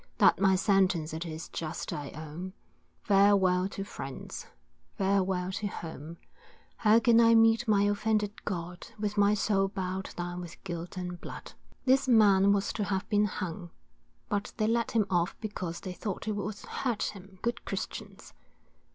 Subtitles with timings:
[0.17, 2.53] That my sentence it is just, I own,
[3.03, 4.47] Farewell to friends,
[4.97, 6.17] farewell to home,
[6.77, 11.21] How can I meet my offended God, With my soul bow'd down with guilt and
[11.21, 11.53] blood.
[11.85, 13.69] "This man was to have been hung,
[14.27, 18.33] but they let him off because they thought it would hurt him, good Christians."